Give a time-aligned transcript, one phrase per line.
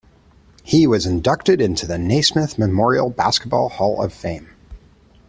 [0.63, 4.49] He was inducted into the Naismith Memorial Basketball Hall of Fame.